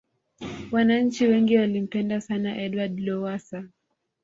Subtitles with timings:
[0.71, 3.63] wananchi wengi walimpenda sana edward lowasa